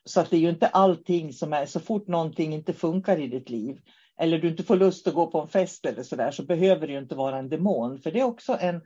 [0.05, 3.27] Så att det är ju inte allting som är, så fort någonting inte funkar i
[3.27, 3.77] ditt liv
[4.21, 6.87] eller du inte får lust att gå på en fest eller så där så behöver
[6.87, 7.99] det ju inte vara en demon.
[7.99, 8.81] För det är också en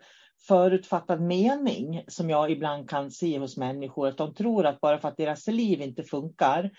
[0.48, 4.08] förutfattad mening som jag ibland kan se hos människor.
[4.08, 6.72] Att de tror att bara för att deras liv inte funkar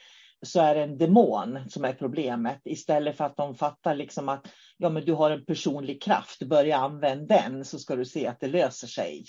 [0.42, 2.60] så är det en demon som är problemet.
[2.64, 4.46] Istället för att de fattar liksom att
[4.76, 8.40] ja, men du har en personlig kraft, börja använda den så ska du se att
[8.40, 9.24] det löser sig.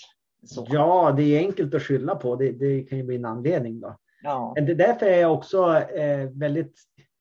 [0.46, 0.66] Så.
[0.70, 2.36] Ja, det är enkelt att skylla på.
[2.36, 3.96] Det, det kan ju bli en anledning då.
[4.22, 4.54] Ja.
[4.56, 6.74] Det därför är jag också eh, väldigt,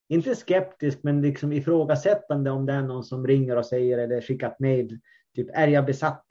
[0.09, 4.47] inte skeptisk, men liksom ifrågasättande om det är någon som ringer och säger eller skickar
[4.47, 4.99] ett mejl.
[5.35, 6.25] Typ, är jag besatt?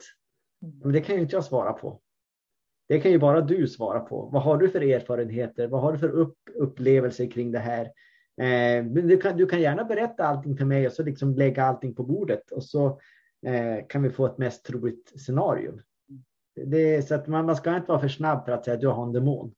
[0.59, 2.01] Men det kan ju inte jag svara på.
[2.87, 4.29] Det kan ju bara du svara på.
[4.31, 5.67] Vad har du för erfarenheter?
[5.67, 7.85] Vad har du för upp, upplevelser kring det här?
[8.41, 11.95] Eh, du, kan, du kan gärna berätta allting för mig och så liksom lägga allting
[11.95, 12.99] på bordet och så
[13.45, 15.79] eh, kan vi få ett mest troligt scenario.
[16.65, 18.87] Det så att man, man ska inte vara för snabb för att säga att du
[18.87, 19.53] har en demon.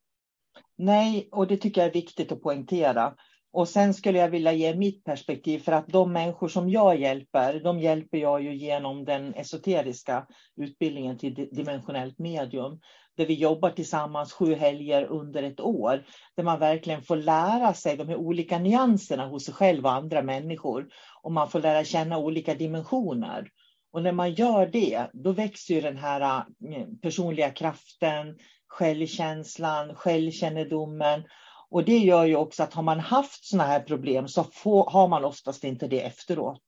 [0.75, 3.15] Nej, och det tycker jag är viktigt att poängtera.
[3.51, 7.59] Och sen skulle jag vilja ge mitt perspektiv för att de människor som jag hjälper,
[7.59, 10.27] de hjälper jag ju genom den esoteriska
[10.61, 12.79] utbildningen till dimensionellt medium.
[13.17, 16.05] Där vi jobbar tillsammans sju helger under ett år.
[16.35, 20.21] Där man verkligen får lära sig de här olika nyanserna hos sig själv och andra
[20.21, 20.87] människor.
[21.21, 23.49] Och man får lära känna olika dimensioner.
[23.91, 28.37] Och när man gör det, då växer ju den här eh, personliga kraften,
[28.67, 31.23] självkänslan, självkännedomen.
[31.71, 35.07] Och det gör ju också att har man haft sådana här problem så får, har
[35.07, 36.61] man oftast inte det efteråt.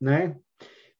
[0.00, 0.36] Nej.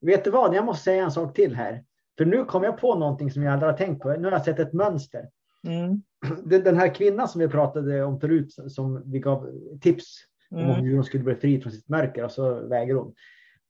[0.01, 1.85] Vet du vad, jag måste säga en sak till här.
[2.19, 4.09] För nu kom jag på någonting som jag aldrig har tänkt på.
[4.13, 5.29] Nu har jag sett ett mönster.
[5.67, 6.03] Mm.
[6.63, 9.51] Den här kvinnan som vi pratade om förut, som vi gav
[9.81, 10.05] tips
[10.53, 10.71] mm.
[10.71, 13.15] om hur hon skulle bli fri från sitt mörker och så väger hon.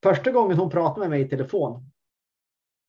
[0.03, 1.91] Första gången hon pratade med mig i telefon,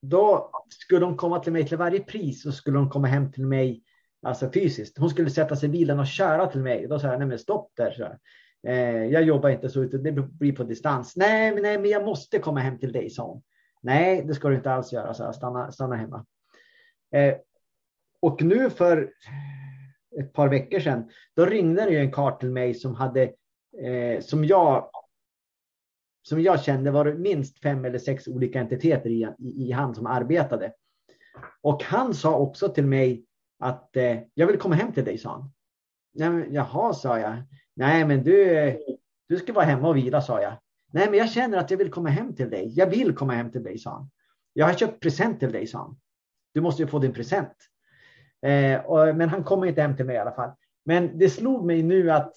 [0.02, 3.46] då skulle hon komma till mig till varje pris och skulle hon komma hem till
[3.46, 3.84] mig
[4.26, 4.98] alltså fysiskt.
[4.98, 6.88] Hon skulle sätta sig i bilen och köra till mig.
[6.88, 7.92] Då sa jag, nej men stopp där.
[7.92, 8.04] Så
[8.70, 11.16] eh, jag jobbar inte så, det blir på distans.
[11.16, 13.44] Nej, men, nej, men jag måste komma hem till dig, sa hon.
[13.82, 15.32] Nej, det ska du inte alls göra, så här.
[15.32, 16.26] Stanna, stanna hemma.
[17.16, 17.36] Eh,
[18.20, 19.12] och nu för
[20.20, 23.24] ett par veckor sedan, då ringde det ju en karl till mig som hade,
[23.84, 24.90] eh, som jag
[26.22, 29.96] som jag kände var det minst fem eller sex olika entiteter i, i, i han
[29.96, 30.74] som arbetade.
[31.62, 33.26] Och han sa också till mig
[33.60, 35.52] att eh, jag vill komma hem till dig, sa han.
[36.14, 37.44] Nej, men, jaha, sa jag.
[37.74, 38.76] Nej, men du, eh,
[39.30, 40.54] du ska vara hemma och vila, sa jag.
[40.92, 42.74] Nej, men jag känner att jag vill komma hem till dig.
[42.76, 44.10] Jag vill komma hem till dig, sa han.
[44.54, 45.98] Jag har köpt present till dig, sa han.
[46.54, 47.56] Du måste ju få din present.
[48.42, 50.52] Eh, och, men han kommer inte hem till mig i alla fall.
[50.86, 52.34] Men det slog mig nu att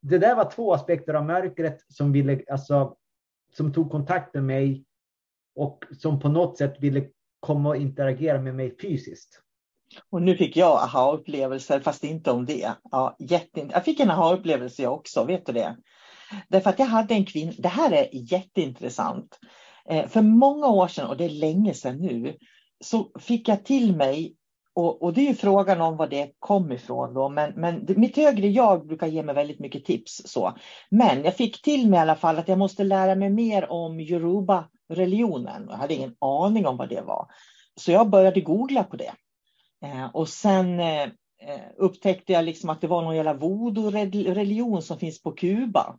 [0.00, 2.96] det där var två aspekter av mörkret som ville, alltså,
[3.56, 4.84] som tog kontakt med mig
[5.54, 7.08] och som på något sätt ville
[7.40, 9.41] komma och interagera med mig fysiskt.
[10.10, 12.72] Och nu fick jag aha-upplevelser, fast inte om det.
[12.90, 15.76] Ja, jätteint jag fick en aha-upplevelse jag också, vet du det?
[16.48, 19.38] Därför att jag hade en kvinna, det här är jätteintressant.
[19.88, 22.36] Eh, för många år sedan, och det är länge sedan nu,
[22.84, 24.36] så fick jag till mig
[24.74, 28.16] och, och, det är ju frågan om var det kom ifrån då, men, men mitt
[28.16, 30.22] högre jag brukar ge mig väldigt mycket tips.
[30.24, 30.56] så.
[30.90, 34.00] Men jag fick till mig i alla fall att jag måste lära mig mer om
[34.00, 35.66] Yoruba-religionen.
[35.68, 37.26] Jag hade ingen aning om vad det var.
[37.74, 39.12] Så jag började googla på det.
[39.82, 44.98] Eh, och sen eh, eh, upptäckte jag liksom att det var någon jävla voodoo-religion som
[44.98, 45.98] finns på Kuba.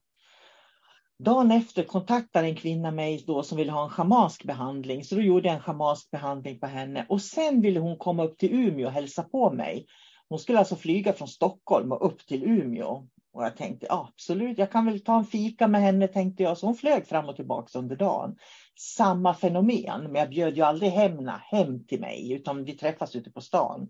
[1.19, 5.03] Dagen efter kontaktade en kvinna mig då som ville ha en schamansk behandling.
[5.03, 7.05] Så då gjorde jag en schamansk behandling på henne.
[7.09, 9.85] Och sen ville hon komma upp till Umeå och hälsa på mig.
[10.29, 13.07] Hon skulle alltså flyga från Stockholm och upp till Umeå.
[13.33, 16.57] Och jag tänkte ja, absolut, jag kan väl ta en fika med henne tänkte jag.
[16.57, 18.35] Så hon flög fram och tillbaka under dagen.
[18.75, 23.31] Samma fenomen, men jag bjöd ju aldrig henne hem till mig utan vi träffas ute
[23.31, 23.89] på stan.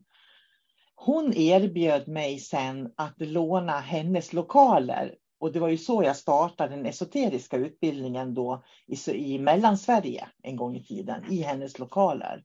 [0.96, 6.76] Hon erbjöd mig sen att låna hennes lokaler och det var ju så jag startade
[6.76, 12.44] den esoteriska utbildningen då i, i Mellansverige en gång i tiden, i hennes lokaler.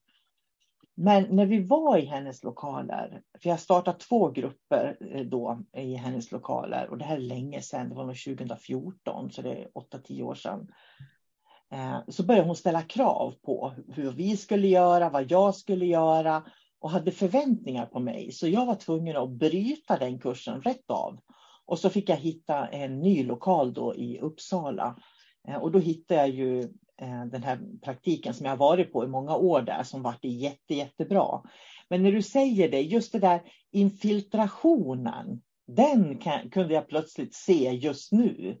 [0.95, 5.93] Men när vi var i hennes lokaler, för jag startade två grupper eh, då i
[5.93, 9.67] hennes lokaler och det här är länge sedan, det var nog 2014, så det är
[9.67, 10.67] 8-10 år sedan.
[11.71, 16.43] Eh, så började hon ställa krav på hur vi skulle göra, vad jag skulle göra
[16.79, 18.31] och hade förväntningar på mig.
[18.31, 21.19] Så jag var tvungen att bryta den kursen rätt av
[21.65, 24.95] och så fick jag hitta en ny lokal då i Uppsala.
[25.47, 26.61] Eh, och då hittade jag ju
[27.01, 30.75] eh, den här praktiken som jag varit på i många år där som varit jätte,
[30.75, 31.41] jättebra.
[31.89, 33.41] Men när du säger det, just det där
[33.71, 38.57] infiltrationen, den kan, kunde jag plötsligt se just nu.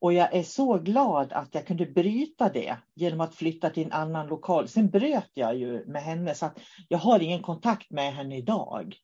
[0.00, 3.92] Och jag är så glad att jag kunde bryta det genom att flytta till en
[3.92, 4.68] annan lokal.
[4.68, 8.96] Sen bröt jag ju med henne så att jag har ingen kontakt med henne idag.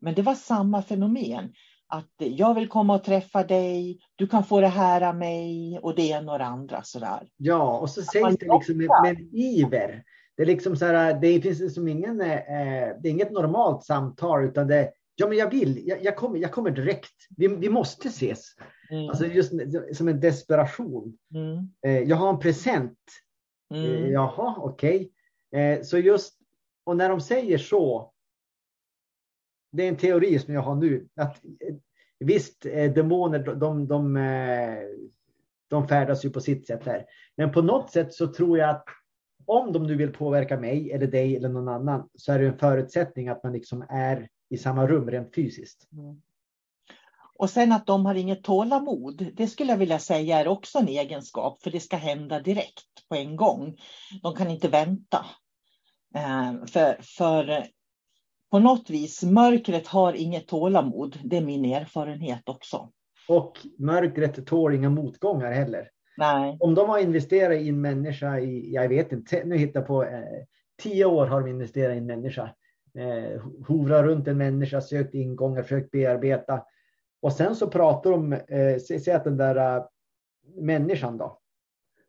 [0.00, 1.52] Men det var samma fenomen.
[1.86, 5.94] Att jag vill komma och träffa dig, du kan få det här av mig och
[5.94, 6.82] det ena och det andra.
[6.82, 7.28] Sådär.
[7.36, 10.02] Ja, och så sägs det liksom med, med iver.
[10.36, 14.44] Det är liksom så här, det finns liksom ingen, eh, det är inget normalt samtal
[14.44, 15.88] utan det Ja, men jag vill.
[15.88, 17.14] Jag, jag, kommer, jag kommer direkt.
[17.36, 18.46] Vi, vi måste ses.
[18.90, 19.08] Mm.
[19.08, 19.52] Alltså just
[19.96, 21.18] som en desperation.
[21.34, 21.68] Mm.
[21.86, 22.98] Eh, jag har en present.
[23.74, 23.84] Mm.
[23.84, 25.10] Eh, jaha, okej.
[25.50, 25.62] Okay.
[25.62, 26.38] Eh, så just,
[26.84, 28.12] och när de säger så.
[29.72, 31.08] Det är en teori som jag har nu.
[31.16, 31.74] Att, eh,
[32.18, 34.78] visst, eh, demoner de, de, de, eh,
[35.68, 37.06] de färdas ju på sitt sätt här.
[37.36, 38.84] Men på något sätt så tror jag att
[39.46, 42.58] om de nu vill påverka mig eller dig eller någon annan så är det en
[42.58, 45.88] förutsättning att man liksom är i samma rum rent fysiskt.
[45.92, 46.22] Mm.
[47.34, 50.88] Och sen att de har inget tålamod, det skulle jag vilja säga är också en
[50.88, 53.76] egenskap, för det ska hända direkt på en gång.
[54.22, 55.26] De kan inte vänta.
[56.14, 57.66] Eh, för, för
[58.50, 61.18] på något vis, mörkret har inget tålamod.
[61.24, 62.90] Det är min erfarenhet också.
[63.28, 65.88] Och mörkret tål inga motgångar heller.
[66.16, 66.56] Nej.
[66.60, 70.22] Om de har investerat i en människa i, jag vet inte, nu hittar på, eh,
[70.82, 72.54] tio år har de investerat i en människa
[72.98, 76.64] eh, hovra runt en människa, sökt ingångar, försökt bearbeta.
[77.22, 79.84] Och sen så pratar de, eh, säg att den där uh,
[80.56, 81.38] människan då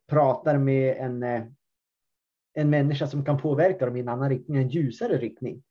[0.08, 1.44] pratar med en, uh,
[2.54, 5.64] en människa som kan påverka dem i en annan riktning, en ljusare riktning.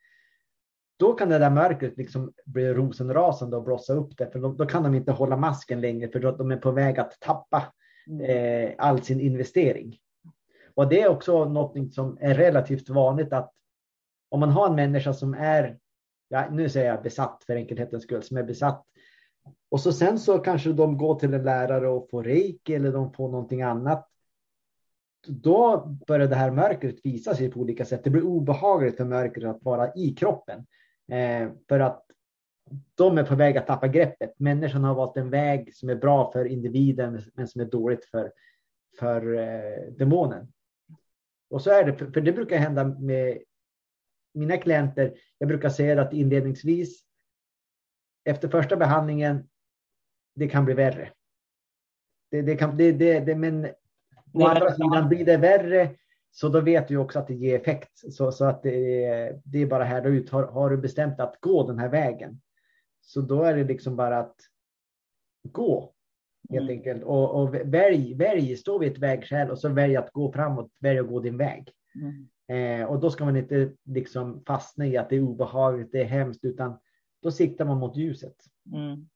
[0.97, 4.67] Då kan det där mörkret liksom bli rosenrasande och blossa upp det, för då, då,
[4.67, 7.73] kan de inte hålla masken längre, för då, de är på väg att tappa
[8.07, 8.21] mm.
[8.21, 9.99] eh, all sin investering.
[10.75, 13.53] Och det är också något som är relativt vanligt att
[14.33, 15.78] om man har en människa som är,
[16.28, 18.85] ja, nu säger jag besatt för enkelhetens skull, som är besatt.
[19.70, 23.12] Och så sen så kanske de går till en lärare och får reiki eller de
[23.12, 24.09] får någonting annat.
[25.26, 28.05] Då börjar det här mörkret visa sig på olika sätt.
[28.05, 30.66] Det blir obehagligt för mörkret att vara i kroppen.
[31.12, 32.07] Eh, för att
[32.95, 34.35] de är på väg att tappa greppet.
[34.39, 38.33] Människan har valt en väg som är bra för individen men som är dåligt för,
[38.99, 40.53] för eh, demonen.
[41.51, 43.39] Och så är det, för det brukar hända med
[44.35, 47.05] mina klienter, jag brukar säga att inledningsvis
[48.24, 49.49] efter första behandlingen,
[50.35, 51.12] det kan bli värre.
[52.30, 53.66] Det, det kan, det, det, det, men
[54.33, 55.97] å andra sidan blir det värre
[56.30, 58.12] så då vet du också att det ger effekt.
[58.12, 60.30] Så, så att det, är, det är bara här ut.
[60.30, 62.41] Har, har du bestämt att gå den här vägen
[63.01, 64.37] så då är det liksom bara att
[65.49, 65.93] gå
[66.51, 66.78] helt mm.
[66.78, 70.70] enkelt och, och välj, välj, stå vid ett vägskäl och så välj att gå framåt,
[70.80, 71.72] välj att gå din väg.
[71.95, 72.28] Mm.
[72.53, 76.05] Eh, och då ska man inte liksom fastna i att det är obehagligt, det är
[76.05, 76.78] hemskt, utan
[77.22, 78.36] då siktar man mot ljuset.
[78.72, 79.09] Mm.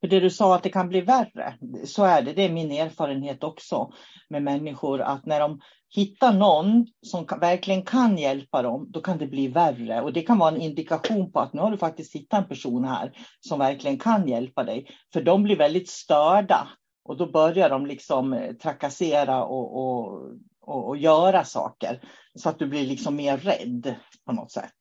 [0.00, 2.32] För det du sa att det kan bli värre, så är det.
[2.32, 3.92] Det är min erfarenhet också
[4.28, 5.60] med människor att när de
[5.94, 10.02] hittar någon som verkligen kan hjälpa dem, då kan det bli värre.
[10.02, 12.84] Och det kan vara en indikation på att nu har du faktiskt hittat en person
[12.84, 14.86] här som verkligen kan hjälpa dig.
[15.12, 16.68] För de blir väldigt störda
[17.04, 20.22] och då börjar de liksom eh, trakassera och, och
[20.66, 22.00] och, och göra saker.
[22.34, 23.94] Så att du blir liksom mer rädd
[24.26, 24.74] på något sätt.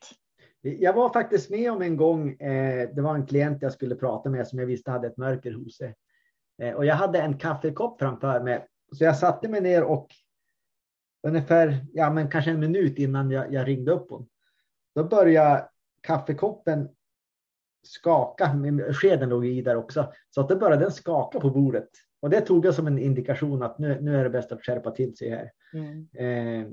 [0.62, 4.30] Jag var faktiskt med om en gång, eh, det var en klient jag skulle prata
[4.30, 5.96] med som jag visste hade ett mörker hos sig.
[6.62, 8.68] Eh, och jag hade en kaffekopp framför mig.
[8.92, 10.08] Så jag satte mig ner och
[11.28, 14.30] ungefär, ja men kanske en minut innan jag, jag ringde upp honom,
[14.96, 15.70] Då började
[16.02, 16.90] kaffekoppen
[17.84, 18.52] skaka,
[18.94, 20.14] skeden låg i där också.
[20.30, 21.90] Så att då började den skaka på bordet.
[22.22, 24.92] Och det tog jag som en indikation att nu, nu är det bäst att skärpa
[24.92, 25.52] till sig här.
[25.74, 26.08] Mm.
[26.14, 26.68] Eh,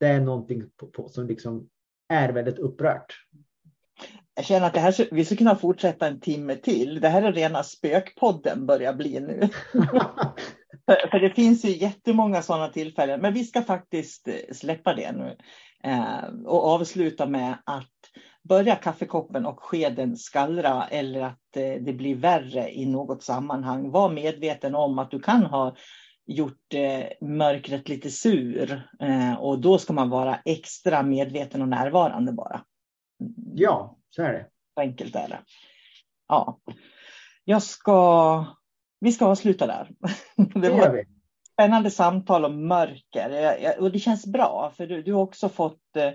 [0.00, 1.68] det är någonting på, på, som liksom
[2.08, 3.14] är väldigt upprört.
[4.34, 7.00] Jag känner att det här, vi skulle kunna fortsätta en timme till.
[7.00, 9.48] Det här är rena spökpodden börjar bli nu.
[10.86, 13.20] för, för, det finns ju jättemånga sådana tillfällen.
[13.20, 15.36] Men vi ska faktiskt eh, släppa det nu.
[15.84, 17.90] Eh, och avsluta med att
[18.48, 23.90] börja kaffekoppen och skeden skallra eller att eh, det blir värre i något sammanhang.
[23.90, 25.76] Var medveten om att du kan ha
[26.26, 32.32] gjort eh, mörkret lite sur eh, och då ska man vara extra medveten och närvarande
[32.32, 32.64] bara.
[33.54, 34.46] Ja, så är det.
[34.74, 35.38] Så enkelt är det.
[36.28, 36.60] Ja,
[37.44, 38.44] jag ska.
[39.00, 39.90] Vi ska avsluta där.
[40.60, 41.08] Det var ett
[41.52, 46.10] spännande samtal om mörker och det känns bra för du, du har också fått eh,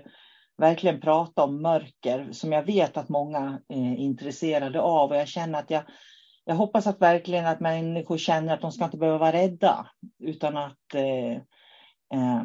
[0.58, 5.58] verkligen prata om mörker som jag vet att många är intresserade av och jag känner
[5.58, 5.82] att jag
[6.44, 9.86] jag hoppas att verkligen att människor känner att de ska inte behöva vara rädda
[10.18, 11.32] utan att eh,
[12.14, 12.44] eh,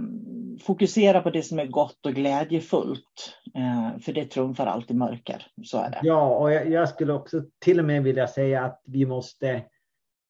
[0.61, 3.33] fokusera på det som är gott och glädjefullt.
[3.55, 5.47] Eh, för det trumfar alltid mörker.
[5.63, 5.99] Så är det.
[6.03, 9.63] Ja, och jag, jag, skulle också till och med vilja säga att vi måste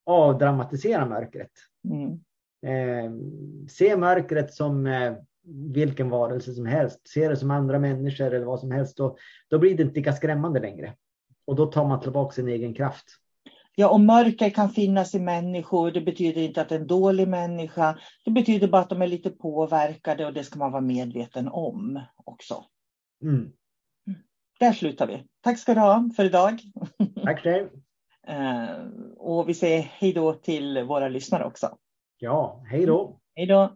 [0.05, 1.51] avdramatisera mörkret.
[1.89, 2.19] Mm.
[2.65, 3.11] Eh,
[3.69, 5.13] se mörkret som eh,
[5.73, 7.07] vilken varelse som helst.
[7.07, 8.97] Se det som andra människor eller vad som helst.
[8.97, 10.93] Då, då blir det inte lika skrämmande längre.
[11.45, 13.05] Och då tar man tillbaka sin egen kraft.
[13.79, 15.91] Ja, och mörker kan finnas i människor.
[15.91, 17.99] Det betyder inte att det är en dålig människa.
[18.25, 22.01] Det betyder bara att de är lite påverkade och det ska man vara medveten om
[22.25, 22.65] också.
[23.21, 23.35] Mm.
[23.35, 23.51] mm.
[24.59, 25.23] Där slutar vi.
[25.41, 26.59] Tack ska du ha för idag.
[27.23, 27.67] Tack själv.
[28.27, 28.69] Eh,
[29.17, 31.77] och vi säger hej då till våra lyssnare också.
[32.17, 33.19] Ja, hej då.
[33.35, 33.75] Hej då.